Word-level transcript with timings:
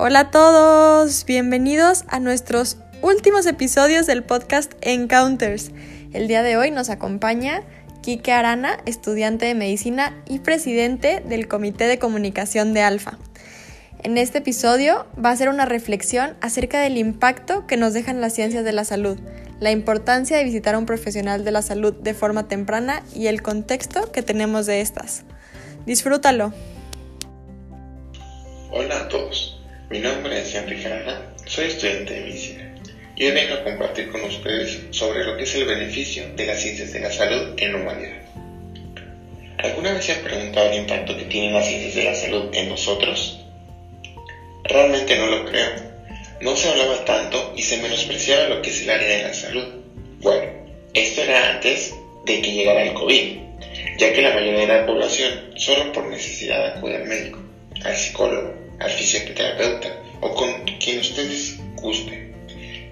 Hola 0.00 0.20
a 0.20 0.30
todos, 0.30 1.24
bienvenidos 1.24 2.04
a 2.06 2.20
nuestros 2.20 2.76
últimos 3.02 3.46
episodios 3.46 4.06
del 4.06 4.22
podcast 4.22 4.72
Encounters. 4.80 5.72
El 6.12 6.28
día 6.28 6.44
de 6.44 6.56
hoy 6.56 6.70
nos 6.70 6.88
acompaña 6.88 7.64
Kike 8.00 8.30
Arana, 8.30 8.78
estudiante 8.86 9.46
de 9.46 9.56
medicina 9.56 10.22
y 10.24 10.38
presidente 10.38 11.20
del 11.26 11.48
Comité 11.48 11.88
de 11.88 11.98
Comunicación 11.98 12.74
de 12.74 12.82
Alfa. 12.82 13.18
En 14.04 14.18
este 14.18 14.38
episodio 14.38 15.08
va 15.22 15.30
a 15.30 15.36
ser 15.36 15.48
una 15.48 15.64
reflexión 15.64 16.36
acerca 16.40 16.80
del 16.80 16.96
impacto 16.96 17.66
que 17.66 17.76
nos 17.76 17.92
dejan 17.92 18.20
las 18.20 18.34
ciencias 18.34 18.62
de 18.62 18.70
la 18.70 18.84
salud, 18.84 19.18
la 19.58 19.72
importancia 19.72 20.36
de 20.36 20.44
visitar 20.44 20.76
a 20.76 20.78
un 20.78 20.86
profesional 20.86 21.44
de 21.44 21.50
la 21.50 21.62
salud 21.62 21.92
de 21.92 22.14
forma 22.14 22.46
temprana 22.46 23.02
y 23.16 23.26
el 23.26 23.42
contexto 23.42 24.12
que 24.12 24.22
tenemos 24.22 24.64
de 24.66 24.80
estas. 24.80 25.24
Disfrútalo. 25.86 26.52
Hola 28.70 29.00
a 29.00 29.08
todos. 29.08 29.57
Mi 29.90 30.00
nombre 30.00 30.38
es 30.38 30.54
Enrique 30.54 30.86
Arana, 30.86 31.32
soy 31.46 31.68
estudiante 31.68 32.12
de 32.12 32.20
medicina 32.20 32.74
y 33.16 33.24
hoy 33.24 33.30
vengo 33.30 33.54
a 33.54 33.64
compartir 33.64 34.10
con 34.12 34.22
ustedes 34.22 34.80
sobre 34.90 35.24
lo 35.24 35.38
que 35.38 35.44
es 35.44 35.54
el 35.54 35.64
beneficio 35.64 36.28
de 36.36 36.44
las 36.44 36.60
ciencias 36.60 36.92
de 36.92 37.00
la 37.00 37.10
salud 37.10 37.54
en 37.56 37.72
la 37.72 37.78
humanidad. 37.78 38.18
¿Alguna 39.56 39.94
vez 39.94 40.04
se 40.04 40.12
han 40.12 40.20
preguntado 40.20 40.68
el 40.68 40.80
impacto 40.80 41.16
que 41.16 41.24
tienen 41.24 41.54
las 41.54 41.66
ciencias 41.66 41.94
de 41.94 42.04
la 42.04 42.14
salud 42.14 42.50
en 42.52 42.68
nosotros? 42.68 43.40
Realmente 44.64 45.16
no 45.16 45.26
lo 45.26 45.46
creo. 45.46 45.70
No 46.42 46.54
se 46.54 46.68
hablaba 46.68 47.06
tanto 47.06 47.54
y 47.56 47.62
se 47.62 47.78
menospreciaba 47.78 48.44
lo 48.44 48.60
que 48.60 48.68
es 48.68 48.82
el 48.82 48.90
área 48.90 49.08
de 49.08 49.22
la 49.22 49.32
salud. 49.32 49.68
Bueno, 50.20 50.52
esto 50.92 51.22
era 51.22 51.54
antes 51.54 51.94
de 52.26 52.42
que 52.42 52.52
llegara 52.52 52.82
el 52.82 52.92
COVID, 52.92 53.38
ya 53.96 54.12
que 54.12 54.20
la 54.20 54.34
mayoría 54.34 54.66
de 54.66 54.80
la 54.80 54.86
población 54.86 55.54
solo 55.56 55.90
por 55.92 56.04
necesidad 56.08 56.76
acude 56.76 56.96
al 56.96 57.06
médico, 57.06 57.38
al 57.82 57.96
psicólogo 57.96 58.67
al 58.78 58.90
fisioterapeuta 58.90 59.88
o 60.20 60.34
con 60.34 60.64
quien 60.78 61.00
ustedes 61.00 61.58
gusten, 61.76 62.34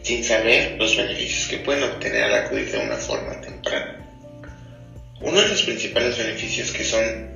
sin 0.03 0.25
saber 0.25 0.77
los 0.79 0.97
beneficios 0.97 1.49
que 1.49 1.59
pueden 1.59 1.85
obtener 1.85 2.25
al 2.25 2.35
acudir 2.35 2.71
de 2.71 2.79
una 2.79 2.97
forma 2.97 3.41
temprana. 3.41 4.05
Uno 5.21 5.41
de 5.41 5.49
los 5.49 5.63
principales 5.63 6.19
beneficios 6.19 6.71
que 6.71 6.85
son 6.85 7.31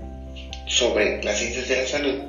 sobre 0.66 1.22
las 1.22 1.38
ciencias 1.38 1.68
de 1.68 1.76
la 1.82 1.86
salud 1.86 2.20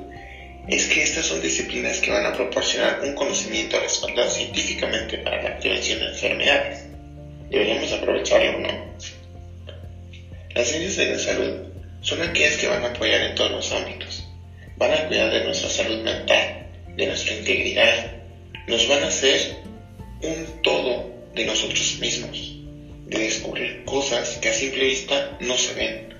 es 0.68 0.86
que 0.86 1.02
estas 1.02 1.26
son 1.26 1.40
disciplinas 1.40 1.98
que 1.98 2.10
van 2.10 2.26
a 2.26 2.32
proporcionar 2.32 3.00
un 3.02 3.14
conocimiento 3.14 3.78
respaldado 3.80 4.30
científicamente 4.30 5.18
para 5.18 5.42
la 5.42 5.58
prevención 5.58 6.00
de 6.00 6.06
enfermedades. 6.06 6.84
Deberíamos 7.50 7.92
aprovecharlo, 7.92 8.60
¿no? 8.60 8.92
Las 10.54 10.68
ciencias 10.68 10.96
de 10.96 11.10
la 11.10 11.18
salud 11.18 11.72
son 12.00 12.22
aquellas 12.22 12.56
que 12.56 12.68
van 12.68 12.84
a 12.84 12.88
apoyar 12.88 13.22
en 13.22 13.34
todos 13.34 13.50
los 13.50 13.72
ámbitos, 13.72 14.21
van 14.82 14.94
a 14.94 15.06
cuidar 15.06 15.30
de 15.30 15.44
nuestra 15.44 15.70
salud 15.70 16.02
mental, 16.02 16.66
de 16.96 17.06
nuestra 17.06 17.34
integridad, 17.36 18.16
nos 18.66 18.88
van 18.88 19.04
a 19.04 19.06
hacer 19.06 19.58
un 20.22 20.60
todo 20.62 21.08
de 21.36 21.46
nosotros 21.46 21.98
mismos, 22.00 22.56
de 23.06 23.18
descubrir 23.18 23.84
cosas 23.84 24.38
que 24.38 24.48
a 24.48 24.52
simple 24.52 24.86
vista 24.86 25.36
no 25.38 25.56
se 25.56 25.74
ven. 25.74 26.14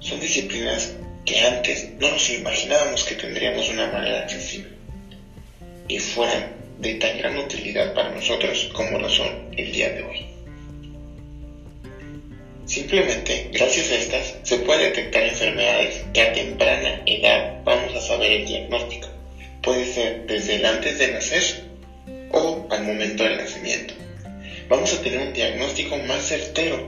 Son 0.00 0.18
disciplinas 0.18 0.92
que 1.24 1.38
antes 1.38 1.90
no 2.00 2.10
nos 2.10 2.28
imaginábamos 2.30 3.04
que 3.04 3.14
tendríamos 3.14 3.68
una 3.68 3.86
manera 3.92 4.22
accesible 4.22 4.70
y 5.86 6.00
fueran 6.00 6.52
de 6.78 6.94
tan 6.94 7.16
gran 7.16 7.38
utilidad 7.38 7.94
para 7.94 8.10
nosotros 8.10 8.70
como 8.72 8.98
lo 8.98 9.08
son 9.08 9.39
Simplemente, 12.90 13.50
gracias 13.52 13.88
a 13.92 13.94
estas, 13.94 14.34
se 14.42 14.56
puede 14.58 14.86
detectar 14.86 15.22
enfermedades 15.22 16.02
que 16.12 16.22
a 16.22 16.32
temprana 16.32 17.02
edad 17.06 17.62
vamos 17.62 17.94
a 17.94 18.00
saber 18.00 18.32
el 18.32 18.46
diagnóstico. 18.46 19.06
Puede 19.62 19.86
ser 19.86 20.26
desde 20.26 20.56
el 20.56 20.64
antes 20.66 20.98
de 20.98 21.12
nacer 21.12 21.70
o 22.32 22.66
al 22.68 22.82
momento 22.82 23.22
del 23.22 23.36
nacimiento. 23.36 23.94
Vamos 24.68 24.92
a 24.92 25.00
tener 25.02 25.20
un 25.20 25.32
diagnóstico 25.32 25.98
más 25.98 26.24
certero 26.26 26.84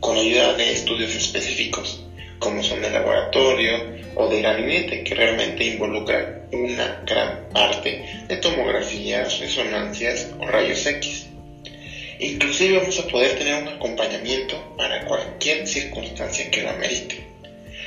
con 0.00 0.16
ayuda 0.16 0.54
de 0.54 0.72
estudios 0.72 1.14
específicos, 1.14 2.02
como 2.38 2.62
son 2.62 2.80
de 2.80 2.88
laboratorio 2.88 3.74
o 4.14 4.28
de 4.28 4.40
gabinete, 4.40 5.04
que 5.04 5.14
realmente 5.14 5.66
involucran 5.66 6.46
una 6.50 7.02
gran 7.04 7.50
parte 7.52 8.24
de 8.26 8.36
tomografías, 8.38 9.38
resonancias 9.38 10.28
o 10.40 10.46
rayos 10.46 10.86
X. 10.86 11.26
Inclusive 12.20 12.78
vamos 12.78 12.98
a 12.98 13.06
poder 13.06 13.36
tener 13.36 13.62
un 13.62 13.68
acompañamiento 13.68 14.61
cualquier 15.62 15.68
circunstancia 15.68 16.50
que 16.50 16.62
lo 16.62 16.70
amerite. 16.70 17.24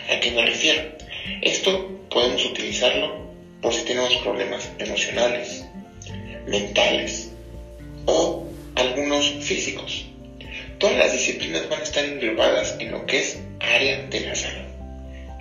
¿A 0.09 0.19
qué 0.19 0.31
me 0.31 0.46
refiero? 0.46 0.81
Esto 1.41 2.00
podemos 2.09 2.46
utilizarlo 2.46 3.34
por 3.62 3.74
si 3.74 3.84
tenemos 3.84 4.16
problemas 4.18 4.69
emocionales, 4.80 5.66
mentales 6.47 7.31
o 8.06 8.47
algunos 8.75 9.25
físicos. 9.41 10.06
Todas 10.78 10.97
las 10.97 11.12
disciplinas 11.12 11.68
van 11.69 11.81
a 11.81 11.84
estar 11.84 12.06
englobadas 12.06 12.75
en 12.80 12.91
lo 12.91 13.06
que 13.06 13.19
es 13.19 13.40
área 13.59 14.03
de 14.03 14.19
la 14.22 14.36
salud. 14.36 14.66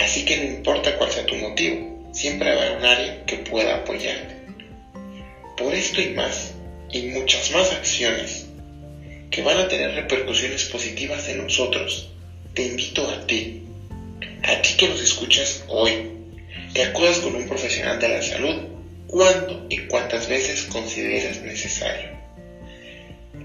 Así 0.01 0.25
que 0.25 0.37
no 0.37 0.45
importa 0.45 0.97
cuál 0.97 1.13
sea 1.13 1.27
tu 1.27 1.37
motivo, 1.37 2.11
siempre 2.13 2.51
habrá 2.51 2.79
un 2.79 2.85
área 2.85 3.25
que 3.27 3.39
pueda 3.39 3.77
apoyarte. 3.77 4.35
Por 5.57 5.73
esto 5.73 6.01
y 6.01 6.09
más, 6.11 6.53
y 6.91 7.03
muchas 7.03 7.51
más 7.53 7.71
acciones 7.73 8.47
que 9.31 9.43
van 9.43 9.59
a 9.59 9.69
tener 9.69 9.95
repercusiones 9.95 10.65
positivas 10.65 11.29
en 11.29 11.45
nosotros. 11.45 12.14
Te 12.55 12.63
invito 12.63 13.11
a 13.11 13.27
ti, 13.27 13.63
a 14.45 14.63
ti 14.63 14.77
que 14.77 14.89
nos 14.89 15.03
escuchas 15.03 15.65
hoy, 15.67 16.13
que 16.73 16.85
acudas 16.85 17.19
con 17.19 17.35
un 17.35 17.49
profesional 17.49 17.99
de 17.99 18.09
la 18.09 18.23
salud 18.23 18.55
cuando 19.09 19.67
y 19.69 19.79
cuántas 19.89 20.29
veces 20.29 20.63
consideres 20.63 21.43
necesario. 21.43 22.11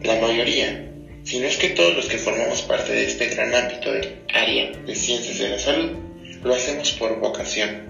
La 0.04 0.16
mayoría, 0.22 0.92
si 1.24 1.40
no 1.40 1.48
es 1.48 1.58
que 1.58 1.70
todos 1.70 1.96
los 1.96 2.06
que 2.06 2.20
formamos 2.20 2.62
parte 2.62 2.94
de 2.94 3.06
este 3.06 3.30
gran 3.30 3.54
ámbito 3.56 3.92
del 3.92 4.22
área 4.32 4.72
de 4.72 4.96
ciencias 4.96 5.40
de 5.40 5.50
la 5.50 5.60
salud, 5.60 5.90
lo 6.44 6.54
hacemos 6.54 6.92
por 6.92 7.20
vocación. 7.20 7.90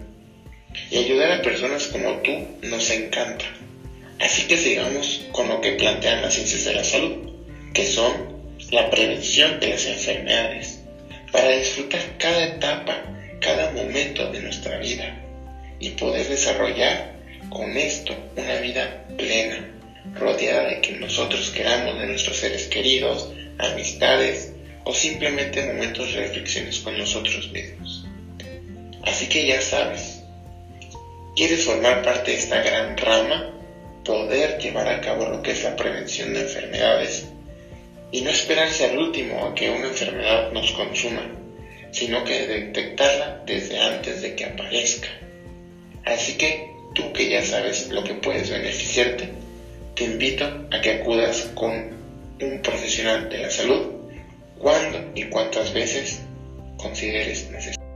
Y 0.89 0.99
ayudar 0.99 1.33
a 1.33 1.41
personas 1.41 1.87
como 1.87 2.21
tú 2.21 2.31
nos 2.61 2.89
encanta. 2.91 3.45
Así 4.19 4.47
que 4.47 4.55
sigamos 4.55 5.25
con 5.33 5.49
lo 5.49 5.59
que 5.59 5.73
plantean 5.73 6.21
las 6.21 6.33
ciencias 6.33 6.63
de 6.63 6.73
la 6.75 6.83
salud 6.85 7.29
que 7.73 7.85
son 7.85 8.39
la 8.71 8.89
prevención 8.89 9.59
de 9.59 9.69
las 9.69 9.85
enfermedades, 9.85 10.78
para 11.31 11.49
disfrutar 11.49 12.17
cada 12.17 12.43
etapa, 12.43 13.03
cada 13.39 13.71
momento 13.71 14.29
de 14.31 14.41
nuestra 14.41 14.77
vida 14.77 15.15
y 15.79 15.91
poder 15.91 16.27
desarrollar 16.27 17.13
con 17.49 17.77
esto 17.77 18.13
una 18.35 18.55
vida 18.55 19.05
plena, 19.17 19.65
rodeada 20.15 20.67
de 20.69 20.81
que 20.81 20.93
nosotros 20.93 21.49
queramos 21.51 21.99
de 21.99 22.07
nuestros 22.07 22.37
seres 22.37 22.67
queridos, 22.67 23.31
amistades 23.57 24.51
o 24.83 24.93
simplemente 24.93 25.65
momentos 25.65 26.13
de 26.13 26.21
reflexiones 26.21 26.79
con 26.79 26.97
nosotros 26.97 27.51
mismos. 27.51 28.05
Así 29.03 29.27
que 29.27 29.45
ya 29.45 29.61
sabes, 29.61 30.21
¿quieres 31.35 31.63
formar 31.63 32.01
parte 32.03 32.31
de 32.31 32.37
esta 32.37 32.61
gran 32.61 32.97
rama? 32.97 33.53
Poder 34.03 34.57
llevar 34.59 34.87
a 34.87 35.01
cabo 35.01 35.25
lo 35.25 35.41
que 35.41 35.51
es 35.51 35.63
la 35.63 35.75
prevención 35.75 36.33
de 36.33 36.41
enfermedades 36.41 37.25
y 38.11 38.21
no 38.21 38.29
esperarse 38.29 38.85
al 38.85 38.97
último 38.97 39.45
a 39.45 39.55
que 39.55 39.69
una 39.69 39.87
enfermedad 39.87 40.51
nos 40.51 40.71
consuma, 40.71 41.29
sino 41.91 42.23
que 42.23 42.47
detectarla 42.47 43.43
desde 43.45 43.79
antes 43.79 44.21
de 44.21 44.35
que 44.35 44.45
aparezca. 44.45 45.09
Así 46.05 46.37
que 46.37 46.71
tú 46.93 47.11
que 47.13 47.29
ya 47.29 47.43
sabes 47.43 47.89
lo 47.89 48.03
que 48.03 48.15
puedes 48.15 48.49
beneficiarte, 48.49 49.29
te 49.95 50.03
invito 50.05 50.45
a 50.71 50.81
que 50.81 50.91
acudas 50.93 51.51
con 51.53 51.71
un 52.41 52.61
profesional 52.61 53.29
de 53.29 53.39
la 53.39 53.49
salud 53.49 53.87
cuando 54.57 55.11
y 55.15 55.23
cuántas 55.25 55.73
veces 55.73 56.21
consideres 56.77 57.49
necesario. 57.51 57.88